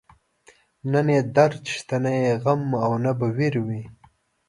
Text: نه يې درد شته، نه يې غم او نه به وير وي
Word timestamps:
نه 0.91 0.99
يې 1.15 1.19
درد 1.35 1.63
شته، 1.75 1.95
نه 2.03 2.11
يې 2.21 2.33
غم 2.43 2.61
او 2.85 2.91
نه 3.03 3.11
به 3.19 3.27
وير 3.37 3.55
وي 3.65 3.81